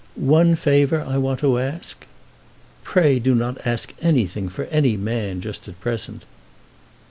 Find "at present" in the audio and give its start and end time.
5.67-6.23